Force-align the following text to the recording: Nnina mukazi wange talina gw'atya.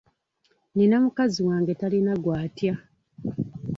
Nnina 0.71 0.95
mukazi 1.03 1.39
wange 1.47 1.73
talina 1.79 2.13
gw'atya. 2.23 2.75